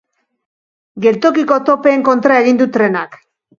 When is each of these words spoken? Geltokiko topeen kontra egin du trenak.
Geltokiko 1.05 1.59
topeen 1.69 2.07
kontra 2.11 2.43
egin 2.47 2.61
du 2.65 2.71
trenak. 2.79 3.23